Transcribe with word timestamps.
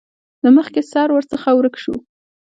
د 0.43 0.45
مخکې 0.57 0.81
سر 0.91 1.07
ورڅخه 1.13 1.51
ورک 1.55 1.75
شو. 1.83 1.95